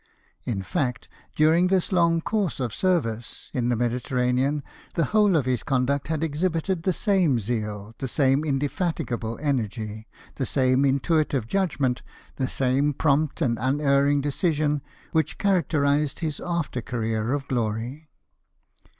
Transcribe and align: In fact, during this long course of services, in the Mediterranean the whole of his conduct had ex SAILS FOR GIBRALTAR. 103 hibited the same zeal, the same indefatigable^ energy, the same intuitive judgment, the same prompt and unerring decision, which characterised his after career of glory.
In 0.45 0.63
fact, 0.63 1.07
during 1.35 1.67
this 1.67 1.91
long 1.91 2.21
course 2.21 2.59
of 2.59 2.73
services, 2.73 3.51
in 3.53 3.69
the 3.69 3.75
Mediterranean 3.75 4.63
the 4.95 5.05
whole 5.13 5.35
of 5.35 5.45
his 5.45 5.61
conduct 5.61 6.07
had 6.07 6.23
ex 6.23 6.39
SAILS 6.39 6.41
FOR 6.41 6.47
GIBRALTAR. 6.47 6.71
103 6.81 6.81
hibited 6.81 6.83
the 6.83 6.99
same 6.99 7.39
zeal, 7.39 7.95
the 7.99 8.07
same 8.07 8.43
indefatigable^ 8.43 9.37
energy, 9.39 10.07
the 10.37 10.45
same 10.47 10.85
intuitive 10.85 11.45
judgment, 11.45 12.01
the 12.37 12.47
same 12.47 12.93
prompt 12.95 13.43
and 13.43 13.59
unerring 13.61 14.21
decision, 14.21 14.81
which 15.11 15.37
characterised 15.37 16.21
his 16.21 16.39
after 16.43 16.81
career 16.81 17.31
of 17.33 17.47
glory. 17.47 18.09